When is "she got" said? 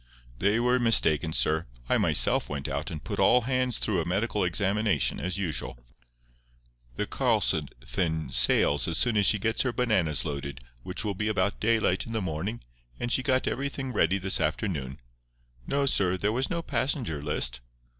13.11-13.45